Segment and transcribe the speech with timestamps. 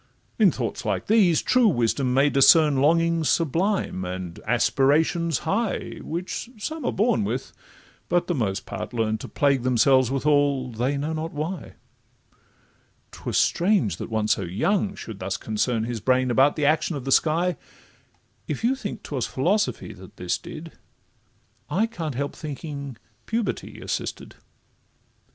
[0.39, 6.83] In thoughts like these true wisdom may discern Longings sublime, and aspirations high, Which some
[6.85, 7.53] are born with,
[8.09, 11.73] but the most part learn To plague themselves withal, they know not why:
[13.11, 17.05] 'Twas strange that one so young should thus concern His brain about the action of
[17.05, 17.55] the sky;
[18.47, 20.71] If you think 'twas philosophy that this did,
[21.69, 22.97] I can't help thinking
[23.27, 24.33] puberty assisted.